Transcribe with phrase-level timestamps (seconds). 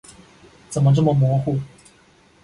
[0.67, 1.59] 怎么这么模糊？